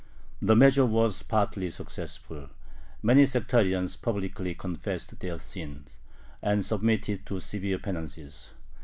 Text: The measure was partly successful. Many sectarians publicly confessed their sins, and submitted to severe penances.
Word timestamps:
The 0.41 0.55
measure 0.55 0.83
was 0.87 1.21
partly 1.21 1.69
successful. 1.69 2.49
Many 3.03 3.27
sectarians 3.27 3.95
publicly 3.95 4.55
confessed 4.55 5.19
their 5.19 5.37
sins, 5.37 5.99
and 6.41 6.65
submitted 6.65 7.23
to 7.27 7.39
severe 7.39 7.77
penances. 7.77 8.53